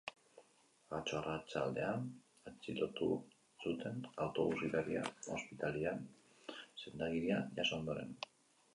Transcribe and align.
Atzo 0.99 1.17
arratsaldean 1.19 2.07
atxilotu 2.53 3.11
zuten 3.67 4.01
autobus-gidaria, 4.27 5.07
ospitalean 5.39 6.05
sendagiria 6.85 7.43
jaso 7.61 7.83
ondoren. 7.83 8.23